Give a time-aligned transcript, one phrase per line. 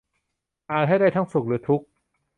[0.71, 1.85] อาจให้ได้ทั้งสุขหรือทุกข์